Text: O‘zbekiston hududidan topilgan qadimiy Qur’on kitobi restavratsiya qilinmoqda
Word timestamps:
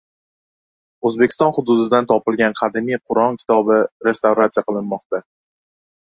O‘zbekiston 1.09 1.51
hududidan 1.57 2.07
topilgan 2.11 2.55
qadimiy 2.61 2.97
Qur’on 3.09 3.37
kitobi 3.41 3.77
restavratsiya 4.07 4.65
qilinmoqda 4.71 5.21